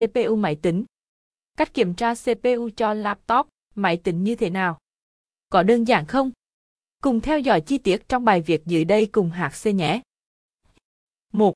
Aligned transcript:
CPU 0.00 0.36
máy 0.36 0.56
tính. 0.62 0.84
Cách 1.56 1.74
kiểm 1.74 1.94
tra 1.94 2.14
CPU 2.14 2.68
cho 2.76 2.94
laptop, 2.94 3.48
máy 3.74 3.96
tính 3.96 4.24
như 4.24 4.34
thế 4.34 4.50
nào? 4.50 4.78
Có 5.48 5.62
đơn 5.62 5.84
giản 5.84 6.06
không? 6.06 6.30
Cùng 7.02 7.20
theo 7.20 7.38
dõi 7.38 7.60
chi 7.60 7.78
tiết 7.78 8.08
trong 8.08 8.24
bài 8.24 8.40
viết 8.40 8.62
dưới 8.66 8.84
đây 8.84 9.06
cùng 9.06 9.30
HC 9.30 9.74
nhé. 9.74 10.00
1. 11.32 11.54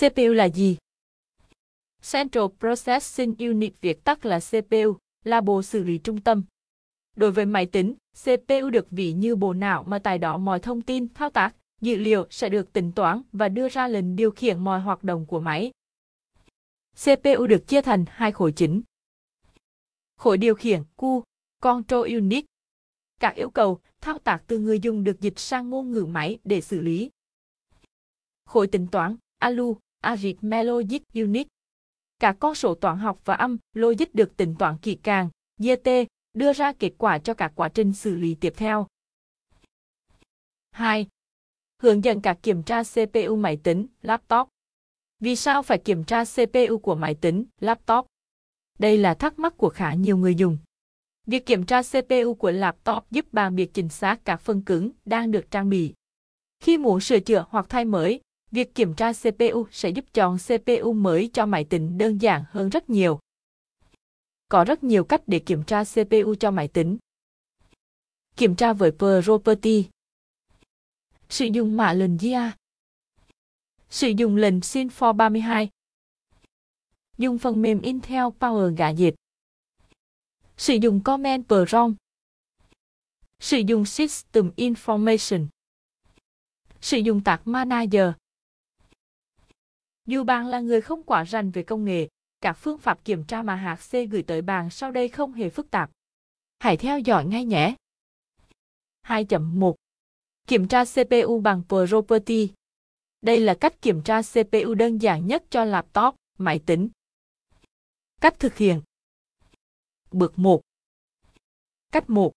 CPU 0.00 0.32
là 0.32 0.44
gì? 0.44 0.76
Central 2.12 2.44
Processing 2.60 3.34
Unit 3.38 3.72
viết 3.80 4.04
tắt 4.04 4.26
là 4.26 4.40
CPU, 4.40 4.96
là 5.24 5.40
bộ 5.40 5.62
xử 5.62 5.84
lý 5.84 5.98
trung 5.98 6.20
tâm. 6.20 6.42
Đối 7.16 7.32
với 7.32 7.46
máy 7.46 7.66
tính, 7.66 7.94
CPU 8.24 8.70
được 8.72 8.86
ví 8.90 9.12
như 9.12 9.36
bộ 9.36 9.52
não 9.52 9.84
mà 9.86 9.98
tại 9.98 10.18
đó 10.18 10.38
mọi 10.38 10.60
thông 10.60 10.82
tin, 10.82 11.08
thao 11.14 11.30
tác, 11.30 11.54
dữ 11.80 11.96
liệu 11.96 12.26
sẽ 12.30 12.48
được 12.48 12.72
tính 12.72 12.92
toán 12.92 13.22
và 13.32 13.48
đưa 13.48 13.68
ra 13.68 13.88
lệnh 13.88 14.16
điều 14.16 14.30
khiển 14.30 14.58
mọi 14.58 14.80
hoạt 14.80 15.04
động 15.04 15.26
của 15.26 15.40
máy. 15.40 15.70
CPU 17.04 17.46
được 17.46 17.66
chia 17.66 17.82
thành 17.82 18.04
hai 18.08 18.32
khối 18.32 18.52
chính. 18.52 18.82
Khối 20.16 20.38
điều 20.38 20.54
khiển 20.54 20.82
Q, 20.96 21.22
Control 21.60 22.12
Unit. 22.12 22.44
Các 23.20 23.34
yêu 23.36 23.50
cầu, 23.50 23.80
thao 24.00 24.18
tác 24.18 24.42
từ 24.46 24.58
người 24.58 24.80
dùng 24.80 25.04
được 25.04 25.20
dịch 25.20 25.38
sang 25.38 25.70
ngôn 25.70 25.92
ngữ 25.92 26.04
máy 26.04 26.38
để 26.44 26.60
xử 26.60 26.80
lý. 26.80 27.10
Khối 28.44 28.66
tính 28.66 28.86
toán 28.92 29.16
ALU, 29.38 29.76
Arithmetic 30.00 31.02
Unit. 31.14 31.46
Các 32.18 32.36
con 32.40 32.54
số 32.54 32.74
toán 32.74 32.98
học 32.98 33.20
và 33.24 33.34
âm, 33.34 33.58
logic 33.72 34.14
được 34.14 34.36
tính 34.36 34.54
toán 34.58 34.78
kỹ 34.78 34.98
càng, 35.02 35.30
GT, 35.58 35.88
đưa 36.34 36.52
ra 36.52 36.72
kết 36.72 36.92
quả 36.98 37.18
cho 37.18 37.34
các 37.34 37.52
quá 37.54 37.68
trình 37.68 37.92
xử 37.92 38.14
lý 38.14 38.34
tiếp 38.34 38.52
theo. 38.56 38.86
2. 40.70 41.06
Hướng 41.82 42.04
dẫn 42.04 42.20
các 42.20 42.38
kiểm 42.42 42.62
tra 42.62 42.82
CPU 42.82 43.36
máy 43.36 43.58
tính, 43.62 43.86
laptop. 44.02 44.48
Vì 45.20 45.36
sao 45.36 45.62
phải 45.62 45.78
kiểm 45.78 46.04
tra 46.04 46.24
CPU 46.24 46.78
của 46.78 46.94
máy 46.94 47.14
tính, 47.14 47.44
laptop? 47.60 48.06
Đây 48.78 48.98
là 48.98 49.14
thắc 49.14 49.38
mắc 49.38 49.54
của 49.56 49.68
khá 49.68 49.94
nhiều 49.94 50.16
người 50.16 50.34
dùng. 50.34 50.58
Việc 51.26 51.46
kiểm 51.46 51.66
tra 51.66 51.82
CPU 51.82 52.34
của 52.34 52.50
laptop 52.50 53.10
giúp 53.10 53.32
bạn 53.32 53.56
biết 53.56 53.74
chính 53.74 53.88
xác 53.88 54.24
các 54.24 54.40
phần 54.40 54.62
cứng 54.62 54.90
đang 55.04 55.30
được 55.30 55.50
trang 55.50 55.68
bị. 55.68 55.94
Khi 56.60 56.78
muốn 56.78 57.00
sửa 57.00 57.20
chữa 57.20 57.44
hoặc 57.50 57.66
thay 57.68 57.84
mới, 57.84 58.20
việc 58.50 58.74
kiểm 58.74 58.94
tra 58.94 59.12
CPU 59.12 59.66
sẽ 59.70 59.88
giúp 59.88 60.04
chọn 60.14 60.38
CPU 60.38 60.92
mới 60.92 61.30
cho 61.32 61.46
máy 61.46 61.64
tính 61.64 61.98
đơn 61.98 62.18
giản 62.18 62.44
hơn 62.50 62.68
rất 62.68 62.90
nhiều. 62.90 63.18
Có 64.48 64.64
rất 64.64 64.84
nhiều 64.84 65.04
cách 65.04 65.22
để 65.26 65.38
kiểm 65.38 65.64
tra 65.64 65.84
CPU 65.84 66.34
cho 66.40 66.50
máy 66.50 66.68
tính. 66.68 66.98
Kiểm 68.36 68.54
tra 68.54 68.72
với 68.72 68.90
Property. 68.90 69.84
Sử 71.28 71.44
dụng 71.44 71.76
mã 71.76 71.92
lệnh 71.92 72.18
GIA. 72.18 72.52
Sử 73.90 74.08
dụng 74.08 74.36
lệnh 74.36 74.58
Sin4 74.58 75.12
32. 75.12 75.68
Dùng 77.18 77.38
phần 77.38 77.62
mềm 77.62 77.80
Intel 77.80 78.24
Power 78.40 78.76
Gadget. 78.76 79.14
Sử 80.56 80.74
dụng 80.74 81.02
Command 81.04 81.44
Prompt. 81.46 81.96
Sử 83.40 83.58
dụng 83.66 83.84
System 83.84 84.50
Information. 84.56 85.46
Sử 86.80 86.98
dụng 86.98 87.24
tạc 87.24 87.46
Manager. 87.46 88.12
Dù 90.06 90.24
bạn 90.24 90.46
là 90.46 90.60
người 90.60 90.80
không 90.80 91.02
quá 91.02 91.24
rành 91.24 91.50
về 91.50 91.62
công 91.62 91.84
nghệ, 91.84 92.08
các 92.40 92.52
phương 92.52 92.78
pháp 92.78 93.04
kiểm 93.04 93.24
tra 93.24 93.42
mà 93.42 93.54
hạt 93.54 93.76
C 93.76 93.92
gửi 94.10 94.22
tới 94.22 94.42
bạn 94.42 94.70
sau 94.70 94.90
đây 94.90 95.08
không 95.08 95.32
hề 95.32 95.50
phức 95.50 95.70
tạp. 95.70 95.90
Hãy 96.58 96.76
theo 96.76 96.98
dõi 96.98 97.24
ngay 97.24 97.44
nhé. 97.44 97.74
2.1 99.06 99.74
Kiểm 100.46 100.68
tra 100.68 100.84
CPU 100.84 101.40
bằng 101.40 101.62
Property 101.68 102.50
đây 103.20 103.40
là 103.40 103.54
cách 103.60 103.82
kiểm 103.82 104.02
tra 104.02 104.22
CPU 104.22 104.74
đơn 104.74 104.98
giản 104.98 105.26
nhất 105.26 105.44
cho 105.50 105.64
laptop, 105.64 106.14
máy 106.38 106.60
tính. 106.66 106.88
Cách 108.20 108.38
thực 108.38 108.56
hiện 108.56 108.82
Bước 110.10 110.38
1 110.38 110.60
Cách 111.92 112.10
1 112.10 112.32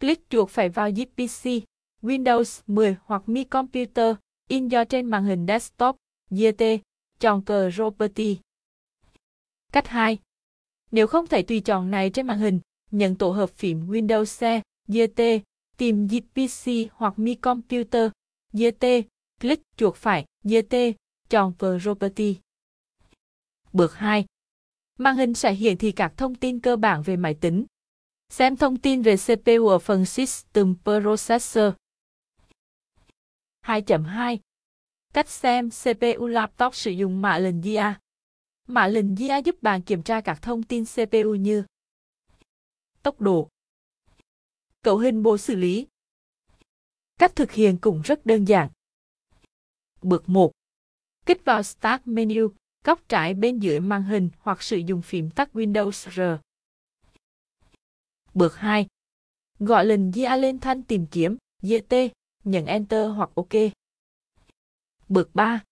Click 0.00 0.30
chuột 0.30 0.50
phải 0.50 0.68
vào 0.68 0.90
zip 0.90 1.06
PC, 1.06 1.64
Windows 2.02 2.62
10 2.66 2.96
hoặc 3.04 3.28
Mi 3.28 3.44
Computer, 3.44 4.16
in 4.48 4.68
do 4.68 4.84
trên 4.84 5.06
màn 5.06 5.24
hình 5.24 5.46
desktop, 5.46 5.96
GT, 6.30 6.62
chọn 7.20 7.42
cờ 7.42 7.70
Property. 7.74 8.38
Cách 9.72 9.88
2. 9.88 10.18
Nếu 10.90 11.06
không 11.06 11.26
thể 11.26 11.42
tùy 11.42 11.60
chọn 11.60 11.90
này 11.90 12.10
trên 12.10 12.26
màn 12.26 12.38
hình, 12.38 12.60
nhận 12.90 13.14
tổ 13.14 13.30
hợp 13.30 13.50
phím 13.50 13.90
Windows 13.90 14.60
C, 14.60 14.62
GT, 14.88 15.44
tìm 15.76 16.06
zip 16.06 16.20
PC 16.20 16.92
hoặc 16.94 17.18
Mi 17.18 17.34
Computer, 17.34 18.10
GT, 18.52 18.86
click 19.42 19.62
chuột 19.76 19.96
phải, 19.96 20.24
GT, 20.44 20.76
chọn 21.28 21.52
Property. 21.58 22.36
Bước 23.72 23.94
2. 23.94 24.24
Màn 24.98 25.16
hình 25.16 25.34
sẽ 25.34 25.52
hiển 25.52 25.78
thị 25.78 25.92
các 25.92 26.12
thông 26.16 26.34
tin 26.34 26.60
cơ 26.60 26.76
bản 26.76 27.02
về 27.02 27.16
máy 27.16 27.34
tính. 27.40 27.66
Xem 28.28 28.56
thông 28.56 28.76
tin 28.76 29.02
về 29.02 29.16
CPU 29.16 29.68
ở 29.68 29.78
phần 29.78 30.04
System 30.04 30.74
Processor. 30.84 31.74
2.2 33.66 34.38
Cách 35.14 35.28
xem 35.28 35.70
CPU 35.70 36.26
laptop 36.26 36.74
sử 36.74 36.90
dụng 36.90 37.22
mã 37.22 37.38
lệnh 37.38 37.60
GA. 37.60 37.98
Mã 38.68 38.86
lệnh 38.86 39.14
GA 39.14 39.36
giúp 39.38 39.62
bạn 39.62 39.82
kiểm 39.82 40.02
tra 40.02 40.20
các 40.20 40.42
thông 40.42 40.62
tin 40.62 40.84
CPU 40.84 41.34
như 41.34 41.64
tốc 43.02 43.20
độ, 43.20 43.48
cấu 44.82 44.98
hình 44.98 45.22
bộ 45.22 45.38
xử 45.38 45.54
lý. 45.54 45.86
Cách 47.18 47.36
thực 47.36 47.52
hiện 47.52 47.78
cũng 47.80 48.02
rất 48.02 48.26
đơn 48.26 48.44
giản. 48.44 48.68
Bước 50.02 50.28
1. 50.28 50.52
Kích 51.26 51.44
vào 51.44 51.62
Start 51.62 52.02
menu, 52.04 52.48
góc 52.84 53.08
trái 53.08 53.34
bên 53.34 53.58
dưới 53.58 53.80
màn 53.80 54.02
hình 54.02 54.30
hoặc 54.38 54.62
sử 54.62 54.76
dụng 54.76 55.02
phím 55.02 55.30
tắt 55.30 55.50
Windows 55.54 56.10
R. 56.10 56.40
Bước 58.34 58.56
2. 58.56 58.86
Gọi 59.58 59.86
lệnh 59.86 60.12
GIA 60.12 60.36
lên 60.36 60.58
thanh 60.58 60.82
tìm 60.82 61.06
kiếm, 61.06 61.36
GT, 61.62 61.94
nhấn 62.44 62.66
Enter 62.66 63.10
hoặc 63.16 63.30
OK. 63.34 63.72
Bước 65.08 65.34
3. 65.34 65.62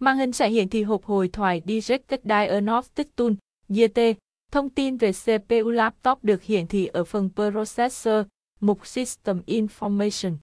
Màn 0.00 0.18
hình 0.18 0.32
sẽ 0.32 0.48
hiển 0.48 0.68
thị 0.68 0.82
hộp 0.82 1.04
hồi 1.04 1.28
thoại 1.32 1.62
Directed 1.66 2.20
Diagnostic 2.24 3.16
Tool, 3.16 3.32
GT. 3.68 4.00
Thông 4.52 4.70
tin 4.70 4.96
về 4.96 5.12
CPU 5.12 5.70
laptop 5.70 6.24
được 6.24 6.42
hiển 6.42 6.66
thị 6.66 6.86
ở 6.86 7.04
phần 7.04 7.30
Processor, 7.34 8.26
mục 8.60 8.86
System 8.86 9.42
Information. 9.46 10.36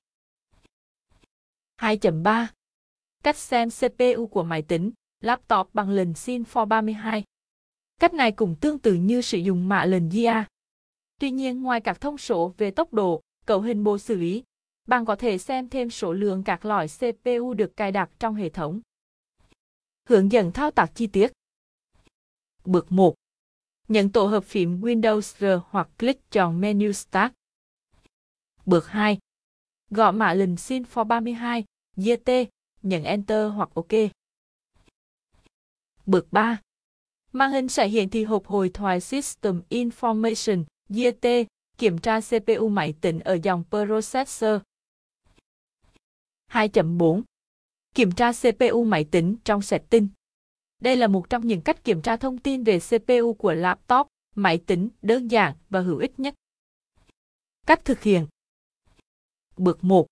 2.3 1.81 2.47
Cách 3.23 3.37
xem 3.37 3.69
CPU 3.69 4.27
của 4.27 4.43
máy 4.43 4.61
tính, 4.61 4.91
laptop 5.21 5.69
bằng 5.73 5.89
lệnh 5.89 6.11
Sin4 6.11 6.65
32. 6.65 7.23
Cách 7.99 8.13
này 8.13 8.31
cũng 8.31 8.55
tương 8.61 8.79
tự 8.79 8.93
như 8.93 9.21
sử 9.21 9.37
dụng 9.37 9.69
mã 9.69 9.85
lệnh 9.85 10.09
GIA. 10.09 10.45
Tuy 11.19 11.31
nhiên 11.31 11.61
ngoài 11.61 11.81
các 11.81 12.01
thông 12.01 12.17
số 12.17 12.53
về 12.57 12.71
tốc 12.71 12.93
độ, 12.93 13.21
cấu 13.45 13.61
hình 13.61 13.83
bộ 13.83 13.97
xử 13.97 14.15
lý, 14.15 14.43
bạn 14.87 15.05
có 15.05 15.15
thể 15.15 15.37
xem 15.37 15.69
thêm 15.69 15.89
số 15.89 16.13
lượng 16.13 16.43
các 16.43 16.65
loại 16.65 16.87
CPU 16.87 17.53
được 17.53 17.77
cài 17.77 17.91
đặt 17.91 18.09
trong 18.19 18.35
hệ 18.35 18.49
thống. 18.49 18.81
Hướng 20.09 20.31
dẫn 20.31 20.51
thao 20.51 20.71
tác 20.71 20.91
chi 20.95 21.07
tiết. 21.07 21.31
Bước 22.65 22.91
1. 22.91 23.15
nhấn 23.87 24.11
tổ 24.11 24.25
hợp 24.25 24.43
phím 24.43 24.81
Windows 24.81 25.21
R 25.21 25.63
hoặc 25.69 25.89
click 25.99 26.31
chọn 26.31 26.61
menu 26.61 26.91
Start. 26.91 27.33
Bước 28.65 28.87
2. 28.87 29.17
Gõ 29.89 30.11
mã 30.11 30.33
lệnh 30.33 30.55
Sin4 30.55 31.03
32, 31.03 31.65
GT, 31.95 32.29
nhấn 32.83 33.03
Enter 33.03 33.51
hoặc 33.53 33.69
OK. 33.73 34.11
Bước 36.05 36.27
3. 36.31 36.61
Màn 37.31 37.51
hình 37.51 37.67
sẽ 37.67 37.87
hiển 37.87 38.09
thị 38.09 38.23
hộp 38.23 38.45
hồi 38.45 38.69
thoại 38.73 39.01
System 39.01 39.61
Information, 39.69 40.63
GT, 40.89 41.27
kiểm 41.77 41.97
tra 41.97 42.19
CPU 42.21 42.69
máy 42.69 42.93
tính 43.01 43.19
ở 43.19 43.37
dòng 43.43 43.63
Processor. 43.69 44.61
2.4 46.51 47.21
Kiểm 47.95 48.11
tra 48.11 48.31
CPU 48.31 48.83
máy 48.83 49.05
tính 49.11 49.35
trong 49.43 49.61
setting. 49.61 50.07
Đây 50.81 50.95
là 50.95 51.07
một 51.07 51.29
trong 51.29 51.47
những 51.47 51.61
cách 51.61 51.83
kiểm 51.83 52.01
tra 52.01 52.17
thông 52.17 52.37
tin 52.37 52.63
về 52.63 52.79
CPU 52.79 53.33
của 53.33 53.53
laptop, 53.53 54.07
máy 54.35 54.57
tính 54.57 54.89
đơn 55.01 55.31
giản 55.31 55.55
và 55.69 55.79
hữu 55.79 55.97
ích 55.97 56.19
nhất. 56.19 56.33
Cách 57.67 57.85
thực 57.85 58.01
hiện 58.01 58.27
Bước 59.57 59.83
1 59.83 60.05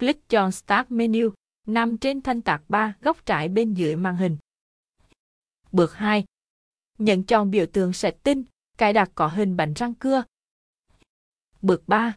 Click 0.00 0.28
chọn 0.28 0.52
Start 0.52 0.90
menu, 0.90 1.30
nằm 1.66 1.98
trên 1.98 2.22
thanh 2.22 2.40
tạc 2.40 2.62
3 2.68 2.94
góc 3.00 3.18
trại 3.24 3.48
bên 3.48 3.74
dưới 3.74 3.96
màn 3.96 4.16
hình. 4.16 4.36
Bước 5.72 5.94
2 5.94 6.24
Nhận 6.98 7.24
chọn 7.24 7.50
biểu 7.50 7.66
tượng 7.66 7.92
sạch 7.92 8.14
tinh, 8.22 8.44
cài 8.78 8.92
đặt 8.92 9.10
có 9.14 9.28
hình 9.28 9.56
bánh 9.56 9.72
răng 9.72 9.94
cưa. 9.94 10.22
Bước 11.62 11.82
3 11.86 12.16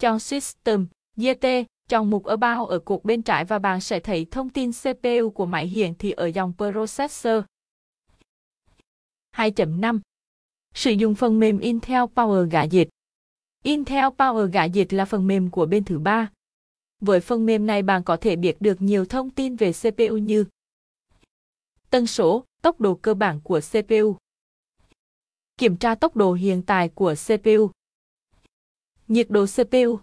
Chọn 0.00 0.18
System, 0.20 0.86
GT, 1.16 1.46
Chọn 1.88 2.10
mục 2.10 2.24
About 2.24 2.68
ở 2.68 2.78
cột 2.78 3.04
bên 3.04 3.22
trái 3.22 3.44
và 3.44 3.58
bạn 3.58 3.80
sẽ 3.80 4.00
thấy 4.00 4.26
thông 4.30 4.50
tin 4.50 4.70
CPU 4.72 5.30
của 5.34 5.46
máy 5.46 5.66
hiển 5.66 5.94
thị 5.94 6.10
ở 6.10 6.26
dòng 6.26 6.52
Processor. 6.56 7.44
2.5 9.36 10.00
Sử 10.74 10.90
dụng 10.90 11.14
phần 11.14 11.40
mềm 11.40 11.58
Intel 11.58 12.02
Power 12.02 12.48
Gadget 12.50 12.88
Intel 13.62 14.04
Power 14.04 14.46
Gadget 14.46 14.92
là 14.92 15.04
phần 15.04 15.26
mềm 15.26 15.50
của 15.50 15.66
bên 15.66 15.84
thứ 15.84 15.98
ba. 15.98 16.30
Với 17.06 17.20
phần 17.20 17.46
mềm 17.46 17.66
này 17.66 17.82
bạn 17.82 18.02
có 18.04 18.16
thể 18.20 18.36
biết 18.36 18.56
được 18.60 18.82
nhiều 18.82 19.04
thông 19.04 19.30
tin 19.30 19.56
về 19.56 19.72
CPU 19.72 20.16
như 20.16 20.44
tần 21.90 22.06
số, 22.06 22.44
Tốc 22.64 22.80
độ 22.80 22.94
cơ 23.02 23.14
bản 23.14 23.40
của 23.44 23.60
CPU. 23.60 24.16
Kiểm 25.56 25.76
tra 25.76 25.94
tốc 25.94 26.16
độ 26.16 26.32
hiện 26.32 26.62
tại 26.66 26.88
của 26.94 27.14
CPU. 27.26 27.70
Nhiệt 29.08 29.26
độ 29.30 29.46
CPU. 29.46 29.98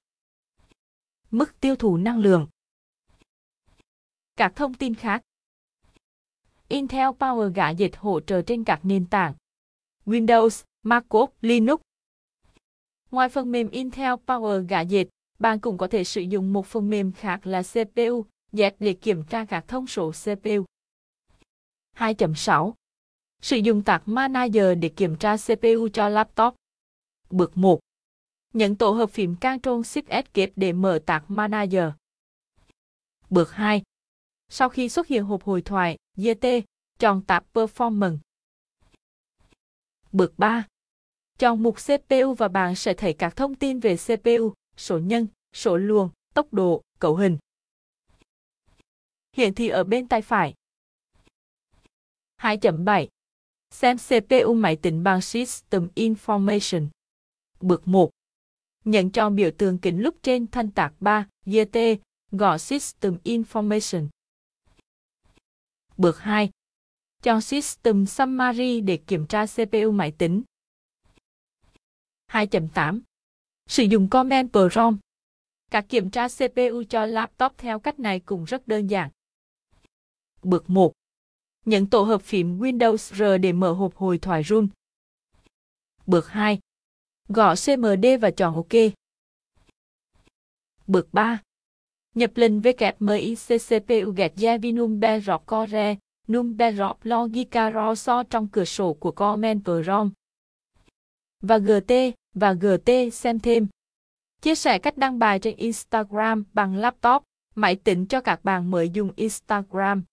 Mức 1.31 1.59
tiêu 1.59 1.75
thụ 1.75 1.97
năng 1.97 2.19
lượng. 2.19 2.47
Các 4.35 4.53
thông 4.55 4.73
tin 4.73 4.95
khác. 4.95 5.21
Intel 6.67 7.07
Power 7.07 7.53
gã 7.53 7.69
dịch 7.69 7.97
hỗ 7.97 8.19
trợ 8.19 8.41
trên 8.41 8.63
các 8.63 8.79
nền 8.83 9.05
tảng 9.05 9.33
Windows, 10.05 10.63
MacOS, 10.83 11.29
Linux. 11.41 11.81
Ngoài 13.11 13.29
phần 13.29 13.51
mềm 13.51 13.69
Intel 13.69 14.13
Power 14.27 14.67
gã 14.67 14.81
dịch, 14.81 15.07
bạn 15.41 15.59
cũng 15.59 15.77
có 15.77 15.87
thể 15.87 16.03
sử 16.03 16.21
dụng 16.21 16.53
một 16.53 16.65
phần 16.65 16.89
mềm 16.89 17.11
khác 17.11 17.47
là 17.47 17.63
CPU, 17.63 18.25
Z 18.53 18.71
để 18.79 18.93
kiểm 18.93 19.23
tra 19.23 19.45
các 19.45 19.65
thông 19.67 19.87
số 19.87 20.11
CPU. 20.11 20.65
2.6 21.97 22.73
Sử 23.41 23.57
dụng 23.57 23.83
Tag 23.83 24.01
Manager 24.05 24.77
để 24.79 24.89
kiểm 24.89 25.15
tra 25.15 25.37
CPU 25.37 25.87
cho 25.93 26.09
laptop. 26.09 26.55
Bước 27.29 27.57
1. 27.57 27.79
Nhận 28.53 28.75
tổ 28.75 28.91
hợp 28.91 29.09
phím 29.09 29.35
Ctrl 29.35 29.69
Shift 29.69 30.03
Escape 30.07 30.51
để 30.55 30.73
mở 30.73 30.99
Tag 31.05 31.21
Manager. 31.27 31.85
Bước 33.29 33.51
2. 33.51 33.81
Sau 34.49 34.69
khi 34.69 34.89
xuất 34.89 35.07
hiện 35.07 35.23
hộp 35.23 35.43
hội 35.43 35.61
thoại 35.61 35.97
GT, 36.17 36.45
chọn 36.99 37.21
tab 37.21 37.43
Performance. 37.53 38.17
Bước 40.11 40.33
3. 40.37 40.63
Chọn 41.39 41.63
mục 41.63 41.75
CPU 41.75 42.33
và 42.33 42.47
bạn 42.47 42.75
sẽ 42.75 42.93
thấy 42.93 43.13
các 43.13 43.35
thông 43.35 43.55
tin 43.55 43.79
về 43.79 43.97
CPU, 43.97 44.53
số 44.81 44.99
nhân, 44.99 45.27
số 45.53 45.77
luồng, 45.77 46.09
tốc 46.33 46.53
độ, 46.53 46.81
cấu 46.99 47.15
hình. 47.15 47.37
Hiển 49.37 49.53
thị 49.53 49.67
ở 49.67 49.83
bên 49.83 50.07
tay 50.07 50.21
phải. 50.21 50.53
2.7 52.37 53.07
Xem 53.69 53.97
CPU 53.97 54.53
máy 54.53 54.75
tính 54.75 55.03
bằng 55.03 55.21
System 55.21 55.89
Information. 55.95 56.87
Bước 57.59 57.87
1. 57.87 58.09
Nhận 58.85 59.11
cho 59.11 59.29
biểu 59.29 59.51
tượng 59.57 59.77
kính 59.77 60.01
lúc 60.01 60.15
trên 60.23 60.47
thanh 60.47 60.71
tạc 60.71 60.93
3, 60.99 61.27
GT, 61.45 61.77
gõ 62.31 62.57
System 62.57 63.17
Information. 63.23 64.07
Bước 65.97 66.19
2. 66.19 66.49
Chọn 67.23 67.41
System 67.41 68.05
Summary 68.05 68.81
để 68.81 68.97
kiểm 68.97 69.27
tra 69.27 69.45
CPU 69.45 69.91
máy 69.91 70.11
tính. 70.17 70.43
2.8. 72.31 73.01
Sử 73.71 73.83
dụng 73.83 74.09
Command 74.09 74.49
Prompt. 74.51 74.99
Các 75.71 75.85
kiểm 75.89 76.09
tra 76.09 76.27
CPU 76.27 76.83
cho 76.89 77.05
laptop 77.05 77.51
theo 77.57 77.79
cách 77.79 77.99
này 77.99 78.19
cũng 78.19 78.43
rất 78.43 78.67
đơn 78.67 78.87
giản. 78.87 79.09
Bước 80.43 80.69
1. 80.69 80.93
Nhấn 81.65 81.87
tổ 81.87 82.03
hợp 82.03 82.21
phím 82.21 82.59
Windows 82.59 82.97
R 82.97 83.41
để 83.41 83.53
mở 83.53 83.71
hộp 83.71 83.95
hồi 83.95 84.17
thoại 84.17 84.43
room. 84.43 84.67
Bước 86.05 86.27
2. 86.27 86.59
Gõ 87.27 87.55
CMD 87.55 88.05
và 88.21 88.31
chọn 88.31 88.55
OK. 88.55 88.93
Bước 90.87 91.07
3. 91.13 91.41
Nhập 92.15 92.31
link 92.35 92.65
WMICCPU 92.65 94.11
gạch 94.11 94.33
Javinum 94.35 94.99
Bedrock 94.99 95.45
Core, 95.45 95.95
Num 96.27 96.57
Bedrock 96.57 97.05
Logica 97.05 97.95
so 97.95 98.23
trong 98.23 98.47
cửa 98.47 98.65
sổ 98.65 98.93
của 98.93 99.11
Command 99.11 99.63
Prompt. 99.63 100.13
Và 101.41 101.57
GT, 101.57 101.91
và 102.33 102.53
GT 102.53 103.13
xem 103.13 103.39
thêm. 103.39 103.67
Chia 104.41 104.55
sẻ 104.55 104.79
cách 104.79 104.97
đăng 104.97 105.19
bài 105.19 105.39
trên 105.39 105.55
Instagram 105.55 106.43
bằng 106.53 106.75
laptop, 106.75 107.23
máy 107.55 107.75
tính 107.75 108.05
cho 108.05 108.21
các 108.21 108.43
bạn 108.43 108.71
mới 108.71 108.89
dùng 108.89 109.11
Instagram. 109.15 110.03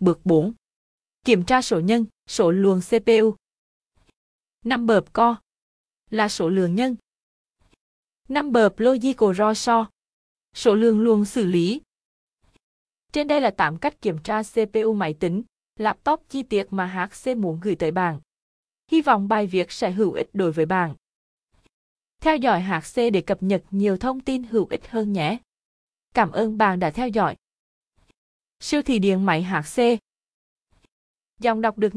Bước 0.00 0.20
4. 0.24 0.52
Kiểm 1.24 1.44
tra 1.44 1.62
số 1.62 1.80
nhân, 1.80 2.06
số 2.28 2.50
luồng 2.50 2.80
CPU. 2.80 3.34
Number 4.64 4.98
of 4.98 5.06
co 5.12 5.36
là 6.10 6.28
số 6.28 6.48
lượng 6.48 6.74
nhân. 6.74 6.96
Number 8.28 8.66
of 8.66 8.70
logical 8.76 9.54
so 9.56 9.86
số 10.54 10.74
lượng 10.74 11.00
luồng 11.00 11.24
xử 11.24 11.44
lý. 11.44 11.80
Trên 13.12 13.28
đây 13.28 13.40
là 13.40 13.50
8 13.50 13.78
cách 13.78 14.00
kiểm 14.00 14.18
tra 14.18 14.42
CPU 14.42 14.92
máy 14.92 15.14
tính, 15.20 15.42
laptop 15.78 16.22
chi 16.28 16.42
tiết 16.42 16.66
mà 16.70 16.86
HC 16.86 17.36
muốn 17.36 17.60
gửi 17.62 17.76
tới 17.76 17.90
bạn. 17.90 18.20
Hy 18.90 19.02
vọng 19.02 19.28
bài 19.28 19.46
viết 19.46 19.72
sẽ 19.72 19.90
hữu 19.90 20.12
ích 20.12 20.30
đối 20.32 20.52
với 20.52 20.66
bạn. 20.66 20.94
Theo 22.20 22.36
dõi 22.36 22.62
HC 22.62 22.96
để 23.12 23.20
cập 23.20 23.42
nhật 23.42 23.62
nhiều 23.70 23.96
thông 23.96 24.20
tin 24.20 24.42
hữu 24.42 24.66
ích 24.70 24.90
hơn 24.90 25.12
nhé. 25.12 25.38
Cảm 26.14 26.32
ơn 26.32 26.58
bạn 26.58 26.78
đã 26.78 26.90
theo 26.90 27.08
dõi. 27.08 27.36
Siêu 28.60 28.82
thị 28.82 28.98
điện 28.98 29.26
máy 29.26 29.42
HC 29.42 29.82
Dòng 31.40 31.60
đọc 31.60 31.78
được 31.78 31.94